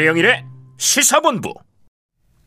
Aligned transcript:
최영일의 0.00 0.46
시사본부. 0.78 1.52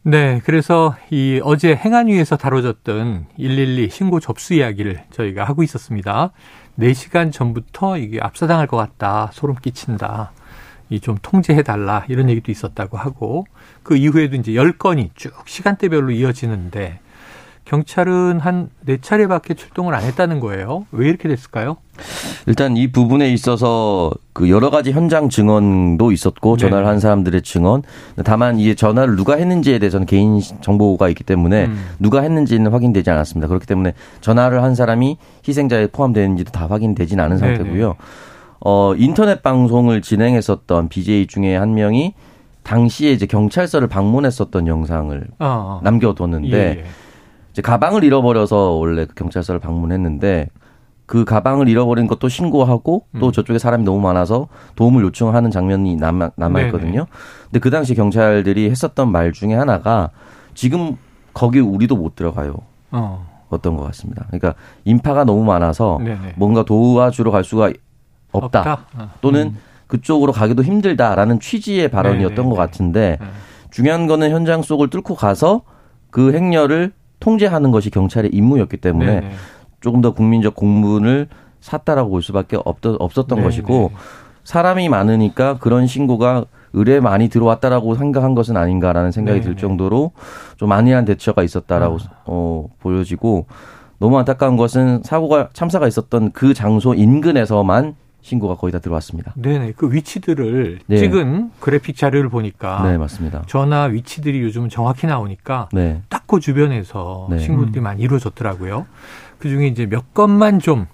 네, 0.02 0.42
그래서 0.44 0.96
이 1.12 1.40
어제 1.44 1.76
행안위에서 1.76 2.36
다뤄졌던 2.36 3.28
112 3.38 3.90
신고 3.92 4.20
접수 4.20 4.56
이야기를 4.56 5.04
저희가 5.12 5.44
하고 5.44 5.62
있었습니다. 5.62 6.32
4시간 6.80 7.32
전부터 7.32 8.00
이게 8.00 8.20
압사당할 8.20 8.66
것 8.66 8.78
같다. 8.78 9.30
소름 9.34 9.56
끼친다. 9.58 10.32
이 10.90 11.00
좀 11.00 11.16
통제해 11.22 11.62
달라. 11.62 12.06
이런 12.08 12.28
얘기도 12.28 12.52
있었다고 12.52 12.98
하고 12.98 13.46
그 13.84 13.96
이후에도 13.98 14.36
이제 14.36 14.54
10건이 14.54 15.12
쭉 15.14 15.32
시간대별로 15.48 16.10
이어지는데 16.10 17.02
경찰은 17.66 18.40
한 18.40 18.70
네 18.86 18.98
차례밖에 19.00 19.54
출동을 19.54 19.94
안 19.96 20.04
했다는 20.04 20.42
거예요. 20.42 20.86
왜 20.92 21.08
이렇게 21.08 21.30
됐을까요? 21.30 21.78
일단 22.48 22.76
이 22.76 22.92
부분에 22.92 23.32
있어서 23.32 24.12
그 24.34 24.50
여러 24.50 24.70
가지 24.70 24.92
현장 24.92 25.30
증언도 25.30 26.12
있었고 26.12 26.58
네. 26.58 26.62
전화를 26.66 26.86
한 26.86 27.00
사람들의 27.00 27.42
증언. 27.44 27.84
다만 28.26 28.60
이게 28.60 28.76
전화를 28.76 29.16
누가 29.16 29.36
했는지에 29.36 29.80
대해서는 29.80 30.06
개인 30.06 30.42
정보가 30.62 31.08
있기 31.10 31.24
때문에 31.24 31.66
음. 31.68 31.86
누가 32.00 32.22
했는지는 32.22 32.72
확인되지 32.72 33.10
않았습니다. 33.10 33.48
그렇기 33.48 33.66
때문에 33.66 33.94
전화를 34.20 34.64
한 34.64 34.76
사람이 34.76 35.18
희생자에 35.48 35.88
포함되는지도 35.88 36.52
다 36.52 36.68
확인되지는 36.68 37.24
않은 37.24 37.38
상태고요. 37.38 37.84
네네. 37.88 37.94
어 38.66 38.94
인터넷 38.98 39.42
방송을 39.44 40.02
진행했었던 40.02 40.90
BJ 40.90 41.28
중에 41.28 41.56
한 41.56 41.74
명이 41.74 42.14
당시에 42.64 43.12
이제 43.12 43.26
경찰서를 43.26 43.88
방문했었던 43.88 44.68
영상을 44.68 45.22
어, 45.40 45.46
어. 45.46 45.80
남겨뒀는데. 45.84 46.58
예, 46.58 46.80
예. 46.82 46.86
이제 47.54 47.62
가방을 47.62 48.04
잃어버려서 48.04 48.72
원래 48.72 49.06
그 49.06 49.14
경찰서를 49.14 49.60
방문했는데 49.60 50.48
그 51.06 51.24
가방을 51.24 51.70
잃어버린 51.70 52.08
것도 52.08 52.28
신고하고 52.28 53.06
또 53.20 53.28
음. 53.28 53.32
저쪽에 53.32 53.60
사람이 53.60 53.84
너무 53.84 54.00
많아서 54.00 54.48
도움을 54.76 55.04
요청하는 55.04 55.52
장면이 55.52 55.96
남아, 55.98 56.32
남아 56.36 56.62
있거든요. 56.64 57.06
근데 57.46 57.60
그 57.60 57.70
당시 57.70 57.94
경찰들이 57.94 58.70
했었던 58.72 59.12
말 59.12 59.32
중에 59.32 59.54
하나가 59.54 60.10
지금 60.56 60.98
거기 61.34 61.60
우리도 61.60 61.96
못 61.96 62.16
들어가요. 62.16 62.56
어. 62.92 63.32
어떤 63.50 63.78
것 63.78 63.84
같습니다. 63.84 64.26
그러니까 64.28 64.56
인파가 64.86 65.24
너무 65.24 65.44
많아서 65.44 66.00
네네. 66.02 66.34
뭔가 66.38 66.64
도와주러 66.64 67.30
갈 67.30 67.44
수가 67.44 67.72
없다. 68.32 68.60
없다? 68.60 68.86
어. 68.98 69.10
또는 69.22 69.50
음. 69.50 69.58
그쪽으로 69.86 70.32
가기도 70.32 70.64
힘들다라는 70.64 71.40
취지의 71.40 71.90
발언이었던 71.90 72.36
네네네. 72.36 72.50
것 72.50 72.56
같은데 72.56 73.18
네. 73.22 73.28
중요한 73.70 74.08
거는 74.08 74.32
현장 74.32 74.64
속을 74.64 74.90
뚫고 74.90 75.14
가서 75.14 75.62
그 76.10 76.34
행렬을 76.34 76.94
통제하는 77.24 77.72
것이 77.72 77.90
경찰의 77.90 78.32
임무였기 78.34 78.78
때문에 78.78 79.22
네네. 79.22 79.32
조금 79.80 80.02
더 80.02 80.12
국민적 80.12 80.56
공분을 80.56 81.30
샀다라고 81.62 82.10
볼 82.10 82.22
수밖에 82.22 82.58
없었던 82.66 83.38
네네. 83.38 83.44
것이고 83.44 83.92
사람이 84.44 84.90
많으니까 84.90 85.58
그런 85.60 85.88
신고가 85.88 86.44
의뢰 86.74 87.00
많이 87.00 87.30
들어왔다라고 87.30 87.96
생각한 87.96 88.36
것은 88.36 88.58
아닌가라는 88.58 89.12
생각이 89.12 89.40
네네. 89.40 89.56
들 89.56 89.58
정도로 89.58 90.12
좀 90.58 90.74
안일한 90.74 91.06
대처가 91.06 91.44
있었다라고 91.44 91.98
아. 92.02 92.24
어, 92.26 92.68
보여지고 92.82 93.46
너무 94.00 94.20
안타까운 94.20 94.58
것은 94.58 95.02
사고가 95.04 95.48
참사가 95.54 95.88
있었던 95.88 96.34
그 96.34 96.54
장소 96.54 96.94
인근에서만 96.94 97.96
신고가 98.24 98.56
거의 98.56 98.72
다 98.72 98.80
들어왔습니다. 98.80 99.34
네네. 99.36 99.74
그 99.76 99.92
위치들을 99.92 100.80
네. 100.88 100.98
찍은 100.98 101.52
그래픽 101.60 101.98
자료를 101.98 102.30
보니까. 102.30 102.82
네, 102.84 102.98
맞습니다. 102.98 103.44
전화 103.48 103.84
위치들이 103.84 104.42
요즘 104.42 104.70
정확히 104.70 105.06
나오니까. 105.08 105.70
네. 105.74 106.02
딱그 106.10 106.40
주변에서 106.40 107.28
네. 107.30 107.40
신고들이 107.40 107.82
음. 107.82 107.84
많이 107.84 108.02
이루어졌더라고요. 108.02 108.88
그 109.40 109.50
중에 109.50 109.68
이제 109.68 109.86
몇 109.86 110.14
건만 110.14 110.60
좀 110.60 110.88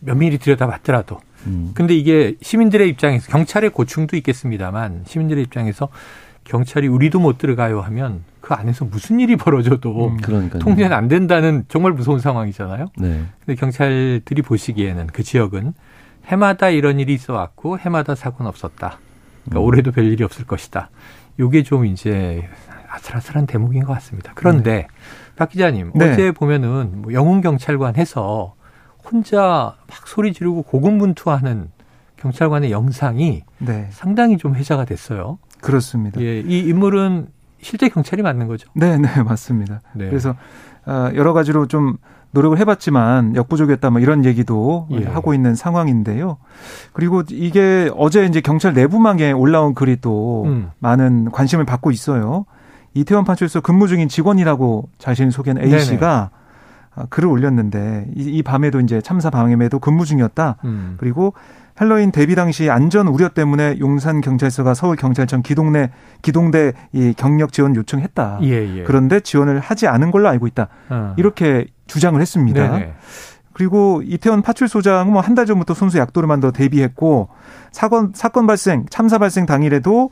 면밀히 0.00 0.38
들여다봤더라도. 0.38 1.18
음. 1.46 1.72
근데 1.74 1.94
이게 1.94 2.36
시민들의 2.40 2.88
입장에서 2.88 3.30
경찰의 3.30 3.70
고충도 3.70 4.16
있겠습니다만 4.16 5.02
시민들의 5.06 5.42
입장에서 5.42 5.88
경찰이 6.44 6.86
우리도 6.86 7.18
못 7.18 7.38
들어가요 7.38 7.80
하면 7.80 8.22
그 8.40 8.54
안에서 8.54 8.84
무슨 8.84 9.18
일이 9.18 9.34
벌어져도 9.34 10.06
음, 10.06 10.18
통제는 10.60 10.96
안 10.96 11.08
된다는 11.08 11.64
정말 11.66 11.92
무서운 11.92 12.20
상황이잖아요. 12.20 12.86
네. 12.96 13.24
근데 13.44 13.58
경찰들이 13.58 14.42
보시기에는 14.42 15.08
그 15.08 15.24
지역은 15.24 15.74
해마다 16.26 16.70
이런 16.70 16.98
일이 17.00 17.14
있어 17.14 17.34
왔고 17.34 17.78
해마다 17.78 18.14
사고는 18.14 18.48
없었다. 18.48 18.98
그러니까 19.44 19.60
음. 19.60 19.64
올해도 19.64 19.92
별 19.92 20.04
일이 20.04 20.24
없을 20.24 20.44
것이다. 20.44 20.90
요게 21.38 21.62
좀 21.62 21.86
이제 21.86 22.48
아슬아슬한 22.88 23.46
대목인 23.46 23.84
것 23.84 23.92
같습니다. 23.94 24.32
그런데 24.34 24.72
네. 24.72 24.86
박 25.36 25.50
기자님 25.50 25.92
네. 25.94 26.12
어제 26.12 26.32
보면은 26.32 27.02
뭐 27.02 27.12
영웅 27.12 27.40
경찰관 27.40 27.96
해서 27.96 28.54
혼자 29.04 29.76
막 29.86 30.08
소리 30.08 30.32
지르고 30.32 30.62
고군분투하는 30.62 31.70
경찰관의 32.16 32.72
영상이 32.72 33.44
네. 33.58 33.88
상당히 33.90 34.38
좀 34.38 34.54
회자가 34.54 34.84
됐어요. 34.84 35.38
그렇습니다. 35.60 36.20
예, 36.20 36.40
이 36.40 36.60
인물은 36.60 37.28
실제 37.60 37.88
경찰이 37.88 38.22
맞는 38.22 38.46
거죠? 38.46 38.68
네, 38.74 38.98
네, 38.98 39.22
맞습니다. 39.22 39.80
네. 39.94 40.08
그래서 40.08 40.34
어, 40.86 41.10
여러 41.14 41.32
가지로 41.32 41.66
좀 41.66 41.98
노력을 42.36 42.58
해봤지만 42.58 43.34
역부족이었다 43.34 43.88
뭐 43.88 44.00
이런 44.00 44.26
얘기도 44.26 44.86
예. 44.90 45.04
하고 45.04 45.32
있는 45.32 45.54
상황인데요. 45.54 46.36
그리고 46.92 47.22
이게 47.30 47.90
어제 47.96 48.26
이제 48.26 48.42
경찰 48.42 48.74
내부망에 48.74 49.32
올라온 49.32 49.74
글이 49.74 50.02
또 50.02 50.44
음. 50.44 50.70
많은 50.78 51.30
관심을 51.32 51.64
받고 51.64 51.90
있어요. 51.90 52.44
이태원 52.92 53.24
파출소 53.24 53.62
근무 53.62 53.88
중인 53.88 54.08
직원이라고 54.08 54.88
자신을 54.98 55.32
소개한 55.32 55.62
A 55.62 55.80
씨가. 55.80 56.30
글을 57.10 57.28
올렸는데 57.28 58.08
이, 58.16 58.22
이, 58.22 58.42
밤에도 58.42 58.80
이제 58.80 59.00
참사 59.00 59.30
밤에도 59.30 59.78
근무 59.78 60.04
중이었다. 60.04 60.56
음. 60.64 60.94
그리고 60.98 61.34
헬로윈 61.80 62.10
데뷔 62.10 62.34
당시 62.34 62.70
안전 62.70 63.06
우려 63.06 63.28
때문에 63.28 63.78
용산 63.80 64.20
경찰서가 64.20 64.74
서울 64.74 64.96
경찰청 64.96 65.42
기동내 65.42 65.90
기동대 66.22 66.72
이 66.92 67.12
경력 67.16 67.52
지원 67.52 67.76
요청했다. 67.76 68.40
예, 68.42 68.78
예. 68.78 68.82
그런데 68.84 69.20
지원을 69.20 69.60
하지 69.60 69.86
않은 69.86 70.10
걸로 70.10 70.28
알고 70.28 70.46
있다. 70.46 70.68
어. 70.88 71.14
이렇게 71.18 71.66
주장을 71.86 72.18
했습니다. 72.20 72.70
네네. 72.70 72.94
그리고 73.52 74.02
이태원 74.04 74.42
파출소장 74.42 75.12
뭐한 75.12 75.34
달 75.34 75.46
전부터 75.46 75.74
손수 75.74 75.98
약도를 75.98 76.26
만들어 76.26 76.52
대비했고 76.52 77.28
사건 77.72 78.12
사건 78.14 78.46
발생 78.46 78.84
참사 78.90 79.18
발생 79.18 79.46
당일에도 79.46 80.10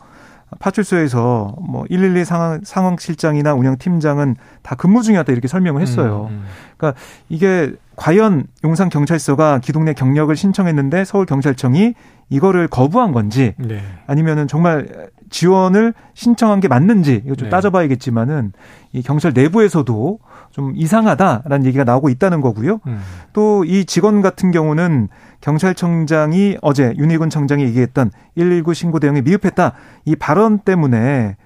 파출소에서 0.58 1.56
뭐 1.60 1.84
112 1.88 2.24
상황 2.24 2.60
상황 2.64 2.96
실장이나 2.96 3.54
운영 3.54 3.76
팀장은 3.76 4.36
다 4.62 4.74
근무 4.74 5.02
중이었다 5.02 5.32
이렇게 5.32 5.48
설명을 5.48 5.82
했어요. 5.82 6.28
음, 6.30 6.36
음. 6.36 6.44
그러니까 6.76 7.00
이게 7.28 7.74
과연 7.96 8.44
용산 8.64 8.88
경찰서가 8.88 9.60
기동 9.60 9.84
내 9.84 9.92
경력을 9.92 10.34
신청했는데 10.34 11.04
서울 11.04 11.26
경찰청이 11.26 11.94
이거를 12.30 12.68
거부한 12.68 13.12
건지 13.12 13.54
네. 13.58 13.80
아니면은 14.06 14.48
정말 14.48 14.88
지원을 15.30 15.94
신청한 16.14 16.60
게 16.60 16.68
맞는지 16.68 17.22
이거 17.24 17.34
좀 17.34 17.46
네. 17.46 17.50
따져봐야겠지만은 17.50 18.52
이 18.92 19.02
경찰 19.02 19.32
내부에서도 19.34 20.18
좀 20.50 20.72
이상하다라는 20.76 21.66
얘기가 21.66 21.84
나오고 21.84 22.08
있다는 22.08 22.40
거고요. 22.40 22.80
음. 22.86 23.00
또이 23.32 23.84
직원 23.84 24.22
같은 24.22 24.50
경우는 24.52 25.08
경찰청장이 25.40 26.58
어제 26.62 26.94
윤희군 26.96 27.30
청장이 27.30 27.64
얘기했던 27.64 28.10
119 28.36 28.74
신고 28.74 29.00
대응에 29.00 29.20
미흡했다 29.22 29.72
이 30.04 30.16
발언 30.16 30.60
때문에 30.60 31.36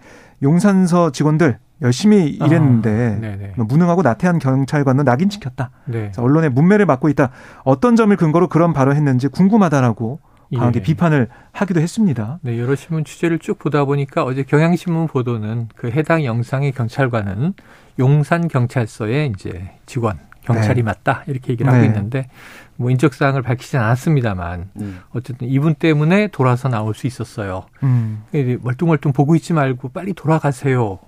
용산서 0.42 1.10
직원들 1.10 1.59
열심히 1.83 2.39
아, 2.41 2.47
일했는데 2.47 3.55
아, 3.56 3.62
무능하고 3.62 4.03
나태한 4.03 4.39
경찰관은 4.39 5.05
낙인 5.05 5.28
찍혔다. 5.28 5.71
네. 5.87 6.12
언론의 6.16 6.50
문매를 6.50 6.87
맡고 6.87 7.09
있다. 7.09 7.31
어떤 7.65 7.97
점을 7.97 8.15
근거로 8.16 8.49
그런 8.49 8.72
발언했는지 8.72 9.28
궁금하다라고 9.28 10.21
강하게 10.55 10.78
예. 10.78 10.83
비판을 10.83 11.28
하기도 11.53 11.81
했습니다. 11.81 12.39
네, 12.43 12.59
여러 12.59 12.75
신문 12.75 13.05
취재를 13.05 13.39
쭉 13.39 13.59
보다 13.59 13.84
보니까 13.84 14.25
어제 14.25 14.43
경향신문 14.43 15.06
보도는 15.09 15.69
그 15.77 15.91
해당 15.91 16.25
영상의 16.25 16.72
경찰관은 16.72 17.53
용산 17.99 18.49
경찰서의 18.49 19.33
이제 19.34 19.71
직원 19.84 20.19
경찰이 20.43 20.77
네. 20.77 20.83
맞다 20.83 21.25
이렇게 21.27 21.53
얘기를 21.53 21.71
하고 21.71 21.83
네. 21.83 21.87
있는데 21.89 22.28
뭐 22.77 22.91
인적 22.91 23.13
사항을 23.13 23.42
밝히진 23.42 23.78
않았습니다만 23.78 24.71
음. 24.80 25.01
어쨌든 25.10 25.48
이분 25.48 25.75
때문에 25.75 26.28
돌아서 26.28 26.69
나올 26.69 26.95
수 26.95 27.07
있었어요. 27.07 27.66
음. 27.83 28.22
멀뚱멀뚱 28.63 29.13
보고 29.13 29.34
있지 29.36 29.53
말고 29.53 29.91
빨리 29.91 30.15
돌아가세요. 30.15 30.98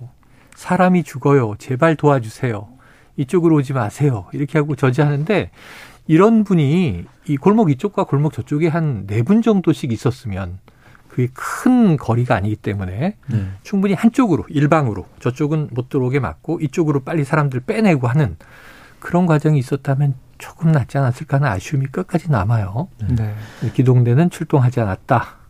사람이 0.65 1.03
죽어요. 1.03 1.55
제발 1.57 1.95
도와주세요. 1.95 2.67
이쪽으로 3.17 3.55
오지 3.57 3.73
마세요. 3.73 4.27
이렇게 4.31 4.59
하고 4.59 4.75
저지하는데 4.75 5.49
이런 6.05 6.43
분이 6.43 7.05
이 7.27 7.37
골목 7.37 7.71
이쪽과 7.71 8.03
골목 8.03 8.31
저쪽에 8.33 8.67
한 8.67 9.07
네 9.07 9.23
분 9.23 9.41
정도씩 9.41 9.91
있었으면 9.91 10.59
그게 11.07 11.29
큰 11.33 11.97
거리가 11.97 12.35
아니기 12.35 12.55
때문에 12.55 13.17
네. 13.27 13.47
충분히 13.63 13.95
한쪽으로 13.95 14.45
일방으로 14.49 15.07
저쪽은 15.19 15.69
못 15.71 15.89
들어오게 15.89 16.19
막고 16.19 16.59
이쪽으로 16.61 16.99
빨리 16.99 17.23
사람들 17.23 17.61
빼내고 17.61 18.07
하는 18.07 18.37
그런 18.99 19.25
과정이 19.25 19.57
있었다면 19.57 20.13
조금 20.37 20.71
낫지 20.71 20.95
않았을까 20.99 21.37
하는 21.37 21.47
아쉬움이 21.49 21.87
끝까지 21.87 22.29
남아요. 22.29 22.87
네. 23.09 23.33
기동대는 23.73 24.29
출동하지 24.29 24.79
않았다. 24.79 25.40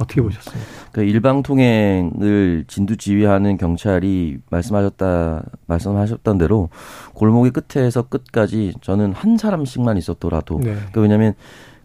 어떻게 0.00 0.22
보셨어요? 0.22 0.60
그 0.92 1.02
일방 1.02 1.42
통행을 1.42 2.64
진두지휘하는 2.66 3.56
경찰이 3.58 4.38
말씀하셨다 4.50 5.42
말씀하셨던 5.66 6.38
대로 6.38 6.70
골목의 7.14 7.52
끝에서 7.52 8.02
끝까지 8.02 8.74
저는 8.80 9.12
한 9.12 9.36
사람씩만 9.36 9.96
있었더라도 9.98 10.58
네. 10.62 10.76
그 10.92 11.00
왜냐하면 11.00 11.34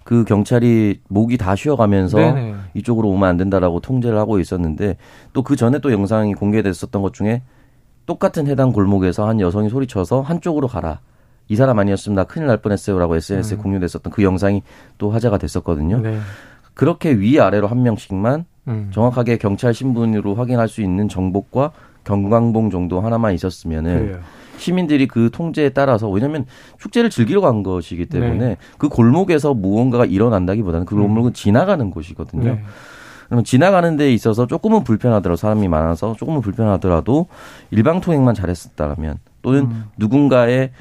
그 0.03 0.23
경찰이 0.23 1.01
목이 1.09 1.37
다 1.37 1.55
쉬어가면서 1.55 2.17
네네. 2.17 2.55
이쪽으로 2.75 3.09
오면 3.09 3.27
안 3.27 3.37
된다라고 3.37 3.79
통제를 3.79 4.17
하고 4.17 4.39
있었는데 4.39 4.97
또 5.33 5.41
그 5.43 5.55
전에 5.55 5.79
또 5.79 5.91
영상이 5.91 6.33
공개됐었던 6.35 7.01
것 7.01 7.13
중에 7.13 7.41
똑같은 8.05 8.47
해당 8.47 8.71
골목에서 8.71 9.27
한 9.27 9.39
여성이 9.39 9.69
소리쳐서 9.69 10.21
한쪽으로 10.21 10.67
가라. 10.67 10.99
이 11.47 11.55
사람 11.55 11.77
아니었으면 11.79 12.15
나 12.15 12.23
큰일 12.23 12.47
날 12.47 12.57
뻔했어요라고 12.57 13.15
SNS에 13.15 13.57
음. 13.57 13.61
공유됐었던 13.63 14.11
그 14.11 14.23
영상이 14.23 14.63
또 14.97 15.11
화제가 15.11 15.37
됐었거든요. 15.37 15.99
네. 15.99 16.19
그렇게 16.75 17.11
위아래로 17.13 17.67
한 17.67 17.81
명씩만 17.81 18.45
음. 18.67 18.91
정확하게 18.91 19.37
경찰 19.37 19.73
신분으로 19.73 20.35
확인할 20.35 20.67
수 20.67 20.81
있는 20.81 21.09
정복과 21.09 21.71
경광봉 22.03 22.69
정도 22.69 23.01
하나만 23.01 23.33
있었으면은 23.33 23.99
그래요. 23.99 24.19
시민들이 24.57 25.07
그 25.07 25.29
통제에 25.31 25.69
따라서 25.69 26.09
왜냐하면 26.09 26.45
축제를 26.79 27.09
즐기러 27.09 27.41
간 27.41 27.63
것이기 27.63 28.05
때문에 28.05 28.37
네. 28.37 28.57
그 28.77 28.89
골목에서 28.89 29.53
무언가가 29.53 30.05
일어난다기보다는 30.05 30.85
그 30.85 30.95
골목은 30.95 31.31
음. 31.31 31.33
지나가는 31.33 31.89
곳이거든요. 31.89 32.43
네. 32.43 32.63
그러면 33.25 33.43
지나가는 33.43 33.97
데 33.97 34.13
있어서 34.13 34.45
조금은 34.45 34.83
불편하더라도 34.83 35.35
사람이 35.35 35.67
많아서 35.67 36.15
조금은 36.17 36.41
불편하더라도 36.41 37.27
일방 37.71 37.99
통행만 37.99 38.35
잘했었다면 38.35 39.17
또는 39.41 39.61
음. 39.61 39.85
누군가의 39.97 40.71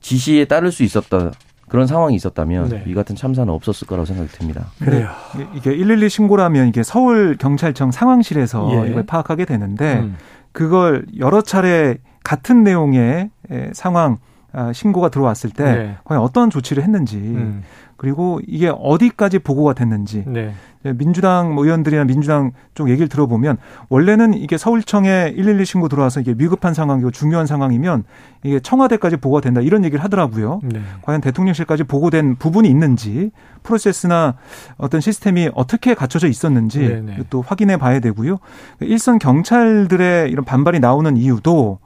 지시에 0.00 0.46
따를 0.46 0.72
수 0.72 0.82
있었다 0.82 1.30
그런 1.72 1.86
상황이 1.86 2.14
있었다면 2.14 2.68
네. 2.68 2.84
이 2.86 2.92
같은 2.92 3.16
참사는 3.16 3.50
없었을 3.50 3.86
거라고 3.86 4.04
생각이 4.04 4.28
듭니다. 4.28 4.66
그래요. 4.78 5.08
이게 5.54 5.70
112 5.70 6.10
신고라면 6.10 6.68
이게 6.68 6.82
서울 6.82 7.38
경찰청 7.38 7.90
상황실에서 7.90 8.84
예. 8.84 8.90
이걸 8.90 9.06
파악하게 9.06 9.46
되는데 9.46 10.00
음. 10.00 10.16
그걸 10.52 11.06
여러 11.18 11.40
차례 11.40 11.96
같은 12.24 12.62
내용의 12.62 13.30
상황 13.72 14.12
아, 14.12 14.31
신고가 14.72 15.08
들어왔을 15.08 15.50
때 15.50 15.64
네. 15.64 15.96
과연 16.04 16.22
어떤 16.22 16.50
조치를 16.50 16.82
했는지 16.82 17.16
음. 17.16 17.62
그리고 17.96 18.40
이게 18.48 18.68
어디까지 18.68 19.38
보고가 19.38 19.74
됐는지 19.74 20.24
네. 20.26 20.52
민주당 20.96 21.54
뭐 21.54 21.64
의원들이나 21.64 22.02
민주당 22.02 22.50
쪽 22.74 22.90
얘기를 22.90 23.08
들어보면 23.08 23.58
원래는 23.88 24.34
이게 24.34 24.58
서울청에 24.58 25.34
112 25.36 25.64
신고 25.64 25.88
들어와서 25.88 26.20
이게 26.20 26.34
위급한 26.36 26.74
상황이고 26.74 27.12
중요한 27.12 27.46
상황이면 27.46 28.02
이게 28.42 28.58
청와대까지 28.58 29.18
보고가 29.18 29.40
된다 29.40 29.60
이런 29.60 29.84
얘기를 29.84 30.02
하더라고요. 30.02 30.60
네. 30.64 30.80
과연 31.02 31.20
대통령실까지 31.20 31.84
보고된 31.84 32.36
부분이 32.36 32.68
있는지 32.68 33.30
프로세스나 33.62 34.34
어떤 34.78 35.00
시스템이 35.00 35.50
어떻게 35.54 35.94
갖춰져 35.94 36.26
있었는지 36.26 36.80
네네. 36.80 37.00
네. 37.00 37.22
또 37.30 37.40
확인해 37.40 37.76
봐야 37.76 38.00
되고요. 38.00 38.38
일선 38.80 39.20
경찰들의 39.20 40.28
이런 40.28 40.44
반발이 40.44 40.80
나오는 40.80 41.16
이유도 41.16 41.78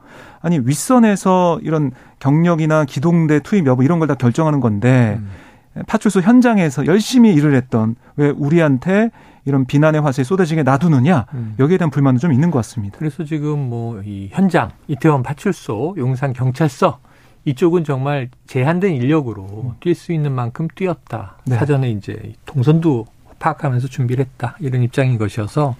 아니 0.47 0.59
윗선에서 0.63 1.59
이런 1.61 1.91
경력이나 2.19 2.85
기동대 2.85 3.41
투입 3.41 3.65
여부 3.67 3.83
이런 3.83 3.99
걸 3.99 4.07
다 4.07 4.15
결정하는 4.15 4.61
건데 4.61 5.17
음. 5.19 5.29
파출소 5.87 6.21
현장에서 6.21 6.85
열심히 6.85 7.33
일을 7.33 7.53
했던 7.53 7.95
왜 8.15 8.29
우리한테 8.29 9.09
이런 9.43 9.65
비난의 9.65 9.99
화살이 10.01 10.23
쏟아지게 10.23 10.63
놔두느냐 10.63 11.25
음. 11.33 11.55
여기에 11.59 11.77
대한 11.77 11.91
불만도 11.91 12.19
좀 12.19 12.31
있는 12.31 12.49
것 12.49 12.59
같습니다. 12.59 12.97
그래서 12.97 13.25
지금 13.25 13.69
뭐 13.69 14.01
이 14.05 14.29
현장 14.31 14.71
이태원 14.87 15.21
파출소 15.23 15.95
용산 15.97 16.31
경찰서 16.31 16.99
이쪽은 17.43 17.83
정말 17.83 18.29
제한된 18.47 18.93
인력으로 18.95 19.43
음. 19.43 19.71
뛸수 19.81 20.13
있는 20.13 20.31
만큼 20.31 20.67
뛰었다. 20.73 21.35
네. 21.45 21.57
사전에 21.57 21.89
이제 21.91 22.33
동선도 22.45 23.05
파악하면서 23.39 23.87
준비를 23.89 24.23
했다. 24.25 24.55
이런 24.59 24.81
입장인 24.83 25.17
것이어서 25.17 25.75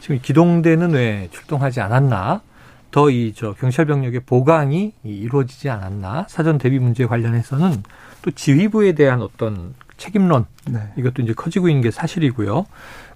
지금 0.00 0.18
기동대는 0.20 0.90
왜 0.90 1.28
출동하지 1.30 1.80
않았나? 1.80 2.40
더 2.90 3.10
이 3.10 3.32
저 3.34 3.52
경찰 3.54 3.84
병력의 3.86 4.20
보강이 4.20 4.94
이루어지지 5.04 5.68
않았나? 5.70 6.26
사전 6.28 6.58
대비 6.58 6.78
문제 6.78 7.06
관련해서는 7.06 7.82
또 8.22 8.30
지휘부에 8.30 8.92
대한 8.92 9.20
어떤 9.22 9.74
책임론 9.96 10.46
네. 10.66 10.80
이것도 10.96 11.22
이제 11.22 11.32
커지고 11.34 11.68
있는 11.68 11.82
게 11.82 11.90
사실이고요. 11.90 12.66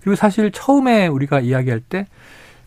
그리고 0.00 0.16
사실 0.16 0.50
처음에 0.52 1.06
우리가 1.06 1.40
이야기할 1.40 1.80
때 1.80 2.06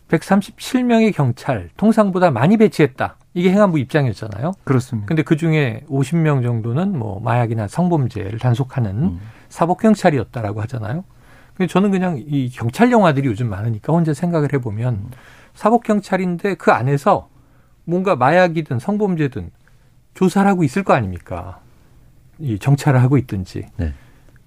137명의 0.08 1.12
경찰 1.14 1.68
통상보다 1.76 2.30
많이 2.30 2.56
배치했다. 2.56 3.16
이게 3.34 3.50
행안부 3.52 3.78
입장이었잖아요. 3.78 4.52
그렇습니다. 4.64 5.06
근데 5.06 5.22
그 5.22 5.36
중에 5.36 5.82
50명 5.90 6.42
정도는 6.42 6.98
뭐 6.98 7.20
마약이나 7.20 7.68
성범죄를 7.68 8.38
단속하는 8.38 8.90
음. 8.90 9.20
사복 9.48 9.80
경찰이었다라고 9.80 10.62
하잖아요. 10.62 11.04
근데 11.54 11.70
저는 11.70 11.90
그냥 11.90 12.22
이 12.26 12.50
경찰 12.50 12.90
영화들이 12.90 13.26
요즘 13.28 13.48
많으니까 13.50 13.92
혼자 13.92 14.14
생각을 14.14 14.52
해보면 14.54 14.94
음. 14.94 15.10
사복 15.56 15.82
경찰인데 15.82 16.54
그 16.54 16.70
안에서 16.70 17.28
뭔가 17.84 18.14
마약이든 18.14 18.78
성범죄든 18.78 19.50
조사를 20.14 20.48
하고 20.48 20.62
있을 20.62 20.84
거 20.84 20.92
아닙니까? 20.92 21.60
이 22.38 22.58
정찰을 22.58 23.02
하고 23.02 23.16
있든지. 23.18 23.66
네. 23.76 23.94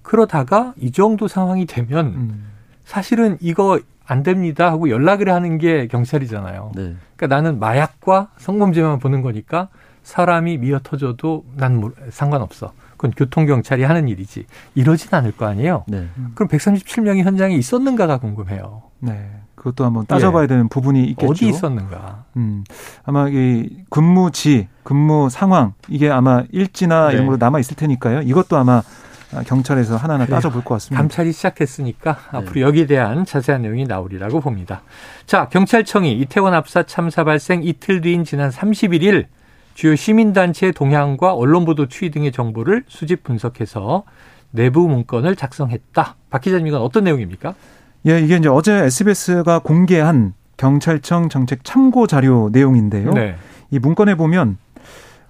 그러다가 0.02 0.72
이 0.78 0.92
정도 0.92 1.28
상황이 1.28 1.66
되면 1.66 2.06
음. 2.06 2.50
사실은 2.84 3.36
이거 3.40 3.80
안 4.06 4.22
됩니다 4.22 4.70
하고 4.70 4.88
연락을 4.88 5.30
하는 5.30 5.58
게 5.58 5.86
경찰이잖아요. 5.88 6.72
네. 6.74 6.96
그러니까 7.16 7.36
나는 7.36 7.58
마약과 7.58 8.30
성범죄만 8.38 8.98
보는 8.98 9.22
거니까 9.22 9.68
사람이 10.02 10.58
미어 10.58 10.80
터져도 10.82 11.44
난 11.56 11.92
상관없어. 12.10 12.72
그건 12.92 13.12
교통경찰이 13.12 13.82
하는 13.82 14.08
일이지. 14.08 14.46
이러진 14.74 15.14
않을 15.14 15.36
거 15.36 15.46
아니에요. 15.46 15.84
네. 15.88 16.08
그럼 16.34 16.48
137명이 16.48 17.22
현장에 17.22 17.54
있었는가가 17.54 18.18
궁금해요. 18.18 18.82
네. 18.98 19.30
그것도 19.60 19.84
한번 19.84 20.06
따져봐야 20.06 20.44
예. 20.44 20.46
되는 20.46 20.68
부분이 20.68 21.04
있겠죠. 21.10 21.30
어디 21.30 21.46
있었는가? 21.46 22.24
음, 22.38 22.64
아마 23.04 23.28
이 23.28 23.68
근무지, 23.90 24.68
근무 24.84 25.28
상황 25.28 25.74
이게 25.86 26.08
아마 26.08 26.44
일지나 26.50 27.08
네. 27.08 27.14
이런 27.14 27.26
걸로 27.26 27.36
남아 27.36 27.58
있을 27.58 27.76
테니까요. 27.76 28.22
이것도 28.22 28.56
아마 28.56 28.82
경찰에서 29.46 29.98
하나하나 29.98 30.24
그래요. 30.24 30.36
따져볼 30.36 30.64
것 30.64 30.74
같습니다. 30.76 31.02
감찰이 31.02 31.32
시작했으니까 31.32 32.16
네. 32.32 32.38
앞으로 32.38 32.62
여기에 32.62 32.86
대한 32.86 33.26
자세한 33.26 33.60
내용이 33.60 33.84
나오리라고 33.84 34.40
봅니다. 34.40 34.80
자, 35.26 35.50
경찰청이 35.50 36.10
이태원 36.20 36.54
압사 36.54 36.84
참사 36.84 37.24
발생 37.24 37.62
이틀 37.62 38.00
뒤인 38.00 38.24
지난 38.24 38.48
31일 38.48 39.26
주요 39.74 39.94
시민단체의 39.94 40.72
동향과 40.72 41.34
언론 41.34 41.66
보도 41.66 41.86
추이 41.86 42.10
등의 42.10 42.32
정보를 42.32 42.84
수집 42.88 43.24
분석해서 43.24 44.04
내부 44.52 44.88
문건을 44.88 45.36
작성했다. 45.36 46.16
박 46.30 46.40
기자님 46.40 46.66
이건 46.68 46.80
어떤 46.80 47.04
내용입니까? 47.04 47.54
예, 48.06 48.20
이게 48.20 48.36
이제 48.36 48.48
어제 48.48 48.72
SBS가 48.72 49.60
공개한 49.60 50.32
경찰청 50.56 51.28
정책 51.28 51.64
참고 51.64 52.06
자료 52.06 52.48
내용인데요. 52.52 53.12
네. 53.12 53.36
이 53.70 53.78
문건에 53.78 54.14
보면 54.14 54.58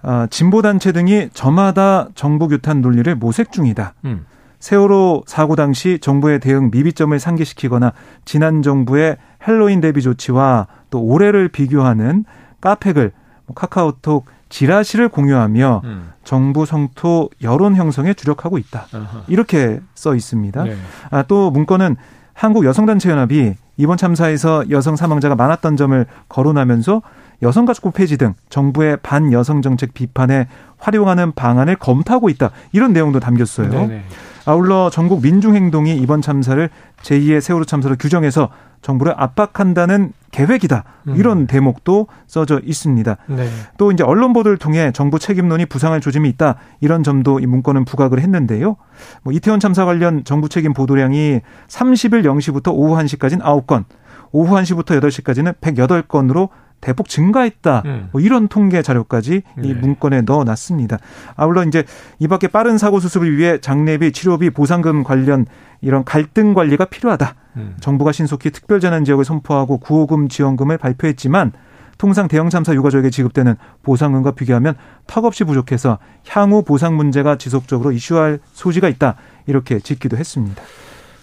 아, 0.03 0.27
진보 0.29 0.61
단체 0.61 0.91
등이 0.91 1.29
저마다 1.33 2.07
정부 2.15 2.47
규탄 2.47 2.81
논리를 2.81 3.13
모색 3.15 3.51
중이다. 3.51 3.93
음. 4.05 4.25
세월호 4.59 5.23
사고 5.25 5.55
당시 5.55 5.99
정부의 5.99 6.39
대응 6.39 6.69
미비점을 6.71 7.17
상기시키거나 7.17 7.93
지난 8.25 8.61
정부의 8.61 9.17
헬로윈 9.47 9.81
대비 9.81 10.01
조치와 10.01 10.67
또 10.89 11.01
올해를 11.01 11.47
비교하는 11.47 12.25
카페글, 12.61 13.11
뭐 13.47 13.55
카카오톡 13.55 14.25
지라시를 14.49 15.09
공유하며 15.09 15.81
음. 15.83 16.11
정부 16.23 16.65
성토 16.65 17.29
여론 17.41 17.75
형성에 17.75 18.13
주력하고 18.13 18.57
있다. 18.57 18.87
아하. 18.93 19.23
이렇게 19.27 19.79
써 19.95 20.13
있습니다. 20.13 20.63
네. 20.63 20.75
아, 21.09 21.23
또 21.23 21.49
문건은 21.49 21.95
한국 22.41 22.65
여성단체연합이 22.65 23.53
이번 23.77 23.97
참사에서 23.97 24.67
여성 24.71 24.95
사망자가 24.95 25.35
많았던 25.35 25.77
점을 25.77 26.07
거론하면서 26.27 27.03
여성가족부 27.43 27.91
폐지 27.91 28.17
등 28.17 28.33
정부의 28.49 28.97
반여성 29.03 29.61
정책 29.61 29.93
비판에 29.93 30.47
활용하는 30.79 31.33
방안을 31.33 31.75
검토하고 31.75 32.29
있다. 32.29 32.49
이런 32.71 32.93
내용도 32.93 33.19
담겼어요. 33.19 33.69
네네. 33.69 34.03
아울러 34.45 34.89
전국 34.89 35.21
민중행동이 35.21 35.95
이번 35.97 36.21
참사를 36.21 36.69
제2의 37.01 37.41
세월호 37.41 37.65
참사로 37.65 37.95
규정해서 37.95 38.49
정부를 38.81 39.13
압박한다는 39.15 40.13
계획이다. 40.31 40.83
음. 41.09 41.15
이런 41.15 41.45
대목도 41.45 42.07
써져 42.25 42.59
있습니다. 42.63 43.17
네. 43.27 43.47
또 43.77 43.91
이제 43.91 44.03
언론 44.03 44.33
보도를 44.33 44.57
통해 44.57 44.91
정부 44.93 45.19
책임론이 45.19 45.65
부상할 45.67 46.01
조짐이 46.01 46.27
있다. 46.29 46.55
이런 46.79 47.03
점도 47.03 47.39
이 47.39 47.45
문건은 47.45 47.85
부각을 47.85 48.19
했는데요. 48.19 48.77
뭐 49.23 49.33
이태원 49.33 49.59
참사 49.59 49.85
관련 49.85 50.23
정부 50.23 50.49
책임 50.49 50.73
보도량이 50.73 51.41
30일 51.67 52.23
0시부터 52.23 52.73
오후 52.73 52.95
1시까지는 53.03 53.41
9건, 53.41 53.85
오후 54.31 54.55
1시부터 54.55 54.99
8시까지는 54.99 55.55
108건으로 55.59 56.49
대폭 56.81 57.07
증가했다. 57.07 57.83
음. 57.85 58.09
뭐 58.11 58.21
이런 58.21 58.47
통계 58.47 58.81
자료까지 58.81 59.43
네. 59.57 59.67
이 59.67 59.73
문건에 59.73 60.21
넣어놨습니다. 60.21 60.97
아울러 61.35 61.63
이제 61.63 61.85
이 62.19 62.27
밖에 62.27 62.47
빠른 62.47 62.77
사고 62.77 62.99
수습을 62.99 63.37
위해 63.37 63.59
장례비, 63.59 64.11
치료비, 64.11 64.49
보상금 64.49 65.03
관련 65.03 65.45
이런 65.81 66.03
갈등 66.03 66.53
관리가 66.53 66.85
필요하다. 66.85 67.35
음. 67.57 67.75
정부가 67.79 68.11
신속히 68.11 68.51
특별재난 68.51 69.05
지역을 69.05 69.23
선포하고 69.23 69.77
구호금 69.77 70.27
지원금을 70.27 70.77
발표했지만 70.77 71.53
통상 71.97 72.27
대형 72.27 72.49
참사 72.49 72.73
유가족에게 72.73 73.11
지급되는 73.11 73.55
보상금과 73.83 74.31
비교하면 74.31 74.73
턱없이 75.05 75.43
부족해서 75.43 75.99
향후 76.29 76.63
보상 76.63 76.97
문제가 76.97 77.37
지속적으로 77.37 77.91
이슈할 77.91 78.39
소지가 78.53 78.89
있다. 78.89 79.17
이렇게 79.45 79.79
짓기도 79.79 80.17
했습니다. 80.17 80.63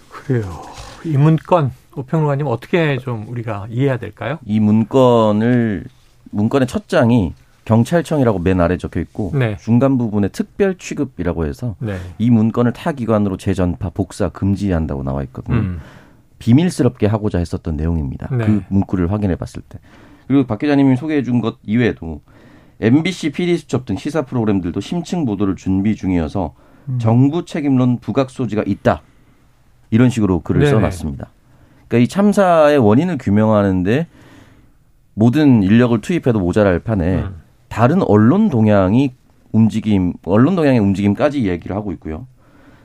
그래요. 0.09 0.63
이 1.05 1.17
문건 1.17 1.73
오평론가님 2.03 2.47
어떻게 2.47 2.99
좀 2.99 3.27
우리가 3.29 3.67
이해해야 3.71 3.97
될까요? 3.99 4.39
이 4.45 4.61
문건을 4.61 5.85
문건의 6.31 6.69
첫 6.69 6.89
장이 6.89 7.35
경찰청이라고 7.65 8.39
맨 8.39 8.61
아래 8.61 8.77
적혀 8.77 9.01
있고 9.01 9.33
네. 9.35 9.57
중간 9.59 9.99
부분에 9.99 10.29
특별 10.29 10.77
취급이라고 10.79 11.45
해서 11.47 11.77
네. 11.81 11.97
이 12.19 12.31
문건을 12.31 12.73
타 12.73 12.93
기관으로 12.93 13.37
재전파 13.37 13.91
복사 13.91 14.29
금지한다고 14.29 15.03
나와 15.03 15.23
있거든요. 15.25 15.57
음. 15.59 15.81
비밀스럽게 16.39 17.07
하고자 17.07 17.39
했었던 17.39 17.77
내용입니다. 17.77 18.29
네. 18.31 18.47
그 18.47 18.63
문구를 18.69 19.11
확인해 19.13 19.35
봤을 19.37 19.61
때. 19.69 19.79
그리고 20.29 20.47
박 20.47 20.59
기자님이 20.61 20.97
소개해 20.97 21.23
준 21.23 21.41
것 21.41 21.57
이외에도 21.65 22.21
MBC 22.81 23.33
PD수첩 23.33 23.87
등 23.87 23.97
시사 23.97 24.23
프로그램들도 24.23 24.79
심층 24.81 25.25
보도를 25.25 25.57
준비 25.57 25.97
중이어서 25.97 26.55
음. 26.89 26.99
정부 27.01 27.45
책임론 27.45 27.99
부각 27.99 28.31
소지가 28.31 28.63
있다. 28.67 29.03
이런 29.91 30.11
식으로 30.11 30.41
글을 30.41 30.61
네 30.63 30.71
써놨습니다. 30.71 31.31
그러니까 31.89 32.05
이 32.05 32.09
참사의 32.09 32.79
원인을 32.79 33.19
규명하는데 33.19 34.07
모든 35.15 35.63
인력을 35.63 36.01
투입해도 36.01 36.39
모자랄 36.39 36.79
판에 36.81 37.17
음. 37.23 37.43
다른 37.69 38.03
언론 38.03 38.51
동향이 38.51 39.13
움직임, 39.53 40.13
언론 40.25 40.55
동향의 40.55 40.79
움직임까지 40.79 41.49
얘기를 41.49 41.75
하고 41.75 41.93
있고요. 41.93 42.27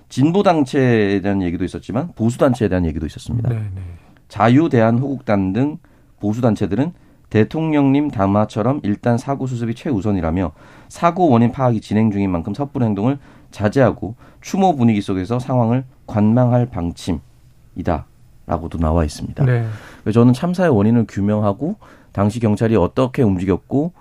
진보 0.10 0.42
단체에 0.44 1.22
대한 1.22 1.42
얘기도 1.42 1.64
있었지만 1.66 2.10
보수 2.16 2.38
단체에 2.38 2.70
대한 2.70 2.86
얘기도 2.86 3.06
있었습니다. 3.06 3.50
네 3.50 3.56
네. 3.56 3.82
자유 4.28 4.70
대한 4.70 4.98
호국단 4.98 5.54
등 5.54 5.78
보수 6.20 6.42
단체들은 6.42 6.94
대통령님 7.30 8.12
담화처럼 8.12 8.80
일단 8.84 9.18
사고 9.18 9.48
수습이 9.48 9.74
최우선이라며 9.74 10.52
사고 10.88 11.30
원인 11.30 11.52
파악이 11.52 11.82
진행 11.82 12.12
중인 12.12 12.30
만큼 12.30 12.54
섣부른 12.54 12.88
행동을 12.90 13.18
자제하고 13.50 14.16
추모 14.40 14.76
분위기 14.76 15.02
속에서 15.02 15.40
상황을 15.40 15.84
관망할 16.06 16.68
방침이다 16.68 18.06
라고도 18.46 18.78
나와 18.78 19.06
있습니다. 19.06 19.46
네. 19.46 19.66
저는 20.14 20.34
참사의 20.34 20.70
원인을 20.76 21.06
규명하고 21.08 21.78
당시 22.12 22.40
경찰이 22.40 22.76
어떻게 22.76 23.24
움직였고 23.24 23.94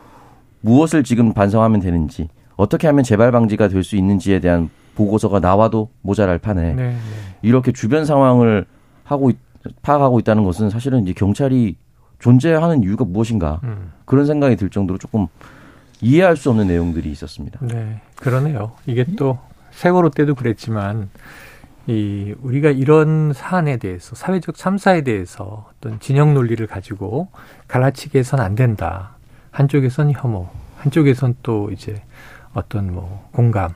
무엇을 0.60 1.04
지금 1.04 1.32
반성하면 1.32 1.80
되는지 1.80 2.28
어떻게 2.56 2.86
하면 2.88 3.04
재발 3.04 3.32
방지가 3.32 3.68
될 3.68 3.82
수 3.84 3.96
있는지에 3.96 4.40
대한 4.40 4.68
보고서가 4.94 5.40
나와도 5.40 5.88
모자랄 6.02 6.38
판에 6.38 6.74
네, 6.74 6.90
네. 6.90 6.96
이렇게 7.40 7.72
주변 7.72 8.04
상황을 8.04 8.66
하고 9.04 9.30
있, 9.30 9.38
파악하고 9.82 10.18
있다는 10.20 10.44
것은 10.44 10.70
사실은 10.70 11.02
이제 11.02 11.12
경찰이 11.12 11.76
존재하는 12.18 12.82
이유가 12.82 13.04
무엇인가 13.04 13.60
음. 13.64 13.92
그런 14.04 14.26
생각이 14.26 14.56
들 14.56 14.70
정도로 14.70 14.98
조금 14.98 15.26
이해할 16.00 16.36
수 16.36 16.50
없는 16.50 16.66
내용들이 16.66 17.10
있었습니다. 17.10 17.58
네, 17.62 18.00
그러네요. 18.16 18.72
이게 18.86 19.04
또 19.16 19.38
세월호 19.72 20.10
때도 20.10 20.34
그랬지만 20.34 21.08
이 21.86 22.34
우리가 22.42 22.70
이런 22.70 23.32
사안에 23.32 23.78
대해서 23.78 24.14
사회적 24.14 24.56
참사에 24.56 25.02
대해서 25.02 25.66
어떤 25.70 25.98
진영 26.00 26.32
논리를 26.32 26.64
가지고 26.66 27.28
갈라치게 27.68 28.20
해서는 28.20 28.44
안 28.44 28.54
된다. 28.54 29.16
한쪽에선 29.50 30.12
혐오, 30.12 30.48
한쪽에선 30.76 31.36
또 31.42 31.70
이제 31.72 32.02
어떤 32.54 32.92
뭐 32.92 33.28
공감. 33.32 33.74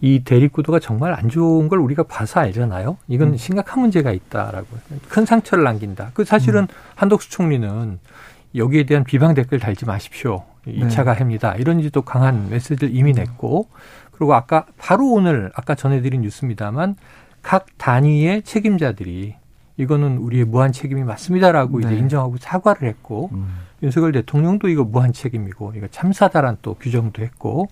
이 0.00 0.22
대립구도가 0.22 0.78
정말 0.78 1.12
안 1.14 1.28
좋은 1.28 1.68
걸 1.68 1.80
우리가 1.80 2.04
봐서 2.04 2.38
알잖아요. 2.40 2.98
이건 3.08 3.28
음. 3.28 3.36
심각한 3.36 3.80
문제가 3.80 4.12
있다라고 4.12 4.66
큰 5.08 5.24
상처를 5.26 5.64
남긴다. 5.64 6.12
그 6.14 6.24
사실은 6.24 6.62
음. 6.62 6.66
한덕수 6.94 7.30
총리는 7.30 7.98
여기에 8.54 8.86
대한 8.86 9.04
비방 9.04 9.34
댓글 9.34 9.58
달지 9.58 9.86
마십시오. 9.86 10.44
2차 10.66 11.04
가해입니다. 11.04 11.54
네. 11.54 11.60
이런 11.60 11.80
지도 11.80 12.02
강한 12.02 12.48
메시지를 12.50 12.94
이미 12.94 13.12
냈고 13.12 13.68
그리고 14.12 14.34
아까 14.34 14.66
바로 14.76 15.12
오늘 15.12 15.50
아까 15.54 15.74
전해드린 15.74 16.22
뉴스입니다만 16.22 16.96
각 17.48 17.64
단위의 17.78 18.42
책임자들이 18.42 19.34
이거는 19.78 20.18
우리의 20.18 20.44
무한 20.44 20.70
책임이 20.70 21.02
맞습니다라고 21.04 21.80
네. 21.80 21.86
이제 21.86 21.96
인정하고 21.96 22.36
사과를 22.38 22.86
했고 22.86 23.30
음. 23.32 23.60
윤석열 23.82 24.12
대통령도 24.12 24.68
이거 24.68 24.84
무한 24.84 25.14
책임이고 25.14 25.72
이거 25.74 25.86
참사다란 25.90 26.58
또 26.60 26.74
규정도 26.74 27.22
했고 27.22 27.70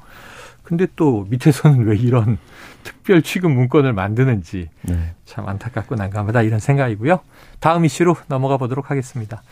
근데 0.63 0.87
또 0.97 1.27
밑에서는 1.29 1.85
왜 1.85 1.95
이런 1.95 2.39
특별 2.85 3.21
취급 3.21 3.51
문건을 3.51 3.93
만드는지 3.93 4.71
네. 4.81 5.15
참 5.27 5.47
안타깝고 5.47 5.97
난감하다 5.97 6.41
이런 6.41 6.59
생각이고요. 6.59 7.21
다음 7.61 7.85
이슈로 7.85 8.17
넘어가 8.29 8.57
보도록 8.57 8.91
하겠습니다. 8.91 9.43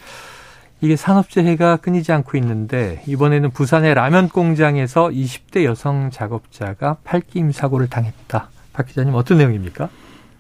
이게 0.80 0.96
산업재해가 0.96 1.76
끊이지 1.76 2.12
않고 2.12 2.38
있는데 2.38 3.02
이번에는 3.06 3.50
부산의 3.50 3.92
라면 3.92 4.30
공장에서 4.30 5.08
20대 5.08 5.64
여성 5.64 6.10
작업자가 6.10 6.96
팔김 7.04 7.52
사고를 7.52 7.90
당했다. 7.90 8.48
박 8.72 8.86
기자님 8.86 9.14
어떤 9.14 9.36
내용입니까? 9.36 9.90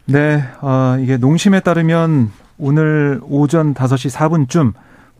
네, 0.06 0.42
어, 0.60 0.96
이게 1.00 1.16
농심에 1.16 1.60
따르면 1.60 2.30
오늘 2.58 3.20
오전 3.24 3.74
5시 3.74 4.14
4분쯤 4.14 4.74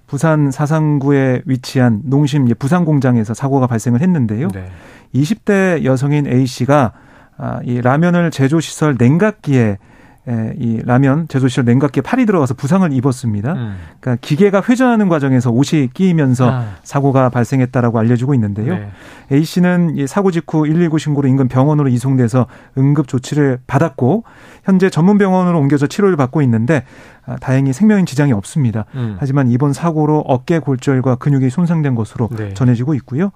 부산 0.06 0.50
사상구에 0.50 1.42
위치한 1.46 2.02
농심 2.04 2.46
부산 2.58 2.84
공장에서 2.84 3.34
사고가 3.34 3.66
발생을 3.66 4.00
했는데요. 4.02 4.48
네. 4.48 4.70
20대 5.14 5.84
여성인 5.84 6.26
A 6.26 6.46
씨가 6.46 6.92
아, 7.36 7.60
이 7.64 7.80
라면을 7.80 8.30
제조 8.30 8.60
시설 8.60 8.96
냉각기에 8.98 9.78
에, 10.26 10.54
이 10.58 10.80
라면 10.84 11.28
제조시설 11.28 11.66
냉각기에 11.66 12.02
팔이 12.02 12.24
들어가서 12.24 12.54
부상을 12.54 12.90
입었습니다. 12.92 13.52
음. 13.52 13.76
그러니까 14.00 14.20
기계가 14.26 14.62
회전하는 14.66 15.08
과정에서 15.10 15.50
옷이 15.50 15.90
끼이면서 15.92 16.50
아. 16.50 16.66
사고가 16.82 17.28
발생했다라고 17.28 17.98
알려지고 17.98 18.32
있는데요. 18.34 18.74
네. 18.74 18.90
A 19.32 19.44
씨는 19.44 19.96
이 19.96 20.06
사고 20.06 20.30
직후 20.30 20.64
119 20.64 20.98
신고로 20.98 21.28
인근 21.28 21.48
병원으로 21.48 21.88
이송돼서 21.88 22.46
응급 22.78 23.06
조치를 23.08 23.58
받았고 23.66 24.24
현재 24.64 24.88
전문 24.88 25.18
병원으로 25.18 25.58
옮겨서 25.58 25.86
치료를 25.86 26.16
받고 26.16 26.40
있는데 26.42 26.84
아, 27.26 27.36
다행히 27.36 27.72
생명인 27.72 28.06
지장이 28.06 28.32
없습니다. 28.32 28.86
음. 28.94 29.16
하지만 29.18 29.48
이번 29.48 29.72
사고로 29.72 30.24
어깨 30.26 30.58
골절과 30.58 31.16
근육이 31.16 31.50
손상된 31.50 31.94
것으로 31.94 32.28
네. 32.36 32.54
전해지고 32.54 32.94
있고요. 32.94 33.30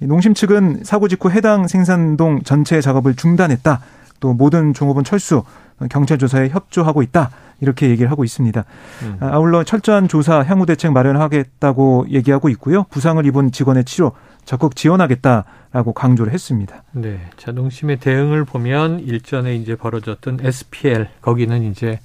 농심 0.00 0.34
측은 0.34 0.80
사고 0.84 1.08
직후 1.08 1.30
해당 1.30 1.66
생산동 1.66 2.42
전체 2.44 2.80
작업을 2.80 3.14
중단했다. 3.14 3.80
또 4.20 4.32
모든 4.32 4.74
종업원 4.74 5.04
철수 5.04 5.42
경찰 5.90 6.18
조사에 6.18 6.48
협조하고 6.48 7.02
있다. 7.02 7.30
이렇게 7.60 7.88
얘기를 7.88 8.10
하고 8.10 8.24
있습니다. 8.24 8.64
음. 9.02 9.16
아, 9.20 9.28
아울러 9.32 9.64
철저한 9.64 10.08
조사, 10.08 10.42
향후 10.42 10.66
대책 10.66 10.92
마련하겠다고 10.92 12.06
얘기하고 12.10 12.48
있고요. 12.50 12.84
부상을 12.90 13.24
입은 13.24 13.52
직원의 13.52 13.84
치료 13.84 14.12
적극 14.44 14.76
지원하겠다라고 14.76 15.92
강조를 15.92 16.32
했습니다. 16.32 16.82
네. 16.92 17.20
자동심의 17.36 17.98
대응을 17.98 18.44
보면 18.44 19.00
일전에 19.00 19.56
이제 19.56 19.74
벌어졌던 19.74 20.38
SPL 20.42 21.08
거기는 21.20 21.62
이제 21.64 21.98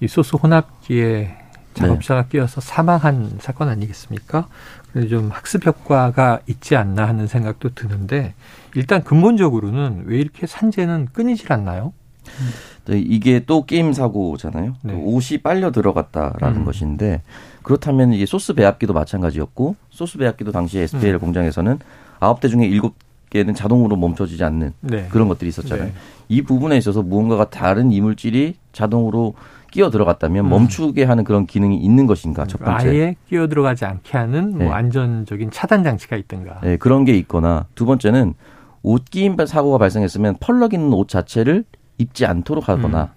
이 0.00 0.08
소스 0.08 0.36
혼합기에 0.36 1.36
작업자가 1.80 2.22
네. 2.22 2.28
끼어서 2.30 2.60
사망한 2.60 3.38
사건 3.40 3.68
아니겠습니까? 3.68 4.46
그래서 4.92 5.08
좀 5.08 5.30
학습 5.30 5.66
효과가 5.66 6.40
있지 6.46 6.76
않나 6.76 7.06
하는 7.06 7.26
생각도 7.26 7.74
드는데 7.74 8.34
일단 8.74 9.02
근본적으로는 9.02 10.04
왜 10.06 10.18
이렇게 10.18 10.46
산재는 10.46 11.08
끊이질 11.12 11.52
않나요? 11.52 11.92
음. 12.26 12.50
이게 12.92 13.40
또 13.46 13.64
게임 13.66 13.92
사고잖아요. 13.92 14.74
네. 14.82 14.94
옷이 14.94 15.38
빨려 15.42 15.70
들어갔다라는 15.70 16.62
음. 16.62 16.64
것인데 16.64 17.22
그렇다면 17.62 18.12
이게 18.12 18.26
소스 18.26 18.54
배합기도 18.54 18.92
마찬가지였고 18.92 19.76
소스 19.90 20.18
배합기도 20.18 20.50
당시 20.50 20.78
SPL 20.78 21.14
음. 21.14 21.20
공장에서는 21.20 21.78
아홉 22.18 22.40
대 22.40 22.48
중에 22.48 22.66
일곱 22.66 22.94
개는 23.30 23.54
자동으로 23.54 23.96
멈춰지지 23.96 24.42
않는 24.42 24.72
네. 24.80 25.06
그런 25.10 25.28
것들이 25.28 25.48
있었잖아요. 25.48 25.86
네. 25.86 25.92
이 26.28 26.42
부분에 26.42 26.76
있어서 26.78 27.02
무언가가 27.02 27.48
다른 27.48 27.92
이물질이 27.92 28.56
자동으로 28.72 29.34
끼어 29.70 29.90
들어갔다면 29.90 30.46
음. 30.46 30.50
멈추게 30.50 31.04
하는 31.04 31.24
그런 31.24 31.46
기능이 31.46 31.76
있는 31.78 32.06
것인가 32.06 32.46
첫 32.46 32.58
번째. 32.58 32.88
아예 32.88 33.16
끼어 33.28 33.48
들어가지 33.48 33.84
않게 33.84 34.16
하는 34.16 34.52
뭐 34.52 34.68
네. 34.68 34.70
안전적인 34.70 35.50
차단 35.50 35.82
장치가 35.84 36.16
있든가. 36.16 36.60
네, 36.62 36.76
그런 36.76 37.04
게 37.04 37.16
있거나 37.18 37.66
두 37.74 37.86
번째는 37.86 38.34
옷 38.82 39.04
끼임 39.04 39.36
사고가 39.44 39.78
발생했으면 39.78 40.36
펄럭 40.40 40.74
있는 40.74 40.92
옷 40.92 41.08
자체를 41.08 41.64
입지 41.98 42.26
않도록 42.26 42.68
하거나 42.68 43.02
음. 43.02 43.08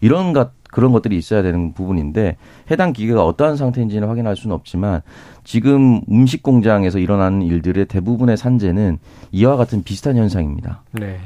이런 0.00 0.32
것 0.32 0.52
그런 0.72 0.90
것들이 0.90 1.18
있어야 1.18 1.42
되는 1.42 1.74
부분인데 1.74 2.38
해당 2.70 2.94
기계가 2.94 3.24
어떠한 3.26 3.56
상태인지는 3.56 4.08
확인할 4.08 4.36
수는 4.36 4.56
없지만 4.56 5.02
지금 5.44 6.00
음식 6.10 6.42
공장에서 6.42 6.98
일어나는 6.98 7.42
일들의 7.42 7.84
대부분의 7.86 8.38
산재는 8.38 8.98
이와 9.32 9.56
같은 9.56 9.82
비슷한 9.82 10.16
현상입니다. 10.16 10.82
네. 10.92 11.20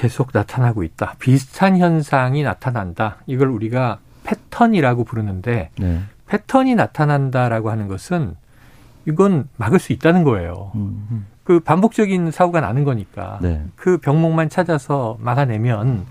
계속 0.00 0.30
나타나고 0.32 0.82
있다. 0.82 1.16
비슷한 1.18 1.76
현상이 1.76 2.42
나타난다. 2.42 3.16
이걸 3.26 3.48
우리가 3.48 3.98
패턴이라고 4.24 5.04
부르는데 5.04 5.68
네. 5.78 6.00
패턴이 6.26 6.74
나타난다라고 6.74 7.70
하는 7.70 7.86
것은 7.86 8.34
이건 9.06 9.46
막을 9.58 9.78
수 9.78 9.92
있다는 9.92 10.24
거예요. 10.24 10.72
음. 10.74 11.26
그 11.44 11.60
반복적인 11.60 12.30
사고가 12.30 12.62
나는 12.62 12.84
거니까 12.84 13.40
네. 13.42 13.62
그 13.76 13.98
병목만 13.98 14.48
찾아서 14.48 15.18
막아내면 15.20 16.06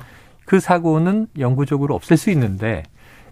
그 0.45 0.59
사고는 0.59 1.25
영구적으로 1.39 1.95
없앨 1.95 2.17
수 2.17 2.29
있는데 2.29 2.83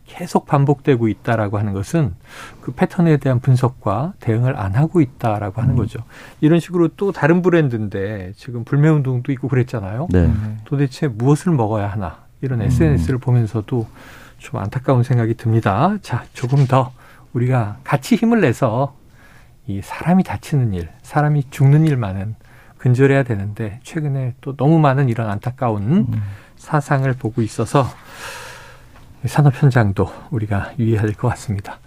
계속 0.08 0.48
반복되고 0.48 1.08
있다라고 1.10 1.60
하는 1.60 1.74
것은 1.74 2.16
그 2.62 2.72
패턴에 2.72 3.18
대한 3.18 3.40
분석과 3.40 4.14
대응을 4.20 4.58
안 4.58 4.74
하고 4.74 5.02
있다라고 5.02 5.62
하는 5.62 5.76
음. 5.76 5.78
거죠. 5.78 6.00
이런 6.42 6.60
식으로 6.60 6.88
또 6.96 7.12
다른 7.12 7.42
브랜드인데 7.42 8.32
지금 8.36 8.64
불매 8.64 8.90
운동도 8.90 9.32
있고 9.34 9.48
그랬잖아요. 9.48 10.08
네. 10.12 10.32
도대체 10.66 11.08
무엇을 11.08 11.52
먹어야 11.52 11.88
하나 11.88 12.24
이런 12.42 12.62
음. 12.62 12.66
SNS를 12.66 13.20
보면서도 13.20 13.86
좀 14.40 14.60
안타까운 14.60 15.04
생각이 15.04 15.36
듭니다. 15.36 15.98
자, 16.02 16.24
조금 16.34 16.66
더 16.66 16.94
우리가 17.34 17.78
같이 17.84 18.16
힘을 18.16 18.42
내서 18.42 18.96
이 19.68 19.82
사람이 19.84 20.24
다치는 20.24 20.74
일, 20.74 20.90
사람이 21.04 21.50
죽는 21.50 21.86
일만은 21.86 22.36
근절해야 22.78 23.24
되는데 23.24 23.80
최근에 23.84 24.36
또 24.40 24.56
너무 24.56 24.80
많은 24.80 25.10
이런 25.10 25.30
안타까운 25.30 25.84
음. 25.84 26.22
사상을 26.56 27.12
보고 27.14 27.42
있어서 27.42 27.86
산업 29.26 29.62
현장도 29.62 30.10
우리가 30.32 30.74
유의해야 30.80 31.02
될 31.02 31.14
것 31.14 31.28
같습니다. 31.30 31.80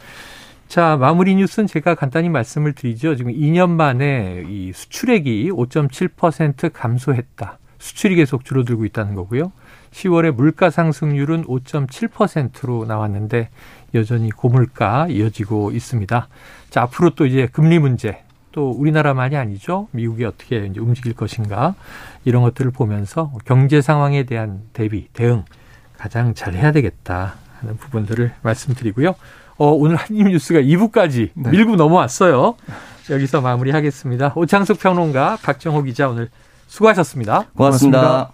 자, 0.69 0.97
마무리 0.97 1.35
뉴스는 1.35 1.67
제가 1.67 1.95
간단히 1.95 2.29
말씀을 2.29 2.75
드리죠. 2.75 3.17
지금 3.17 3.33
2년 3.33 3.71
만에 3.71 4.45
이 4.49 4.73
수출액이 4.73 5.51
5.7% 5.51 6.71
감소했다. 6.73 7.59
수출이 7.79 8.15
계속 8.15 8.45
줄어들고 8.45 8.85
있다는 8.85 9.15
거고요. 9.15 9.53
10월에 9.93 10.31
물가 10.33 10.71
상승률은 10.71 11.45
5.7%로 11.45 12.85
나왔는데 12.85 13.49
여전히 13.95 14.31
고물가 14.31 15.09
이어지고 15.09 15.73
있습니다. 15.73 16.29
자, 16.69 16.83
앞으로 16.83 17.11
또 17.11 17.27
이제 17.27 17.49
금리 17.51 17.79
문제 17.81 18.23
또 18.53 18.71
우리나라만이 18.71 19.37
아니죠. 19.37 19.89
미국이 19.93 20.25
어떻게 20.25 20.67
이제 20.67 20.79
움직일 20.79 21.15
것인가 21.15 21.75
이런 22.25 22.43
것들을 22.43 22.71
보면서 22.71 23.33
경제 23.45 23.81
상황에 23.81 24.25
대한 24.25 24.63
대비 24.73 25.09
대응 25.13 25.45
가장 26.01 26.33
잘 26.33 26.55
해야 26.55 26.73
되겠다 26.73 27.35
하는 27.61 27.77
부분들을 27.77 28.33
말씀드리고요. 28.41 29.15
어, 29.59 29.67
오늘 29.67 29.97
한입 29.97 30.29
뉴스가 30.29 30.61
2부까지 30.61 31.31
네. 31.35 31.51
밀고 31.51 31.77
넘어왔어요. 31.77 32.55
여기서 33.11 33.43
마무리하겠습니다. 33.43 34.33
오창숙 34.35 34.81
평론가, 34.81 35.37
박정호 35.43 35.83
기자 35.83 36.09
오늘 36.09 36.31
수고하셨습니다. 36.69 37.49
고맙습니다. 37.55 38.01
고맙습니다. 38.01 38.33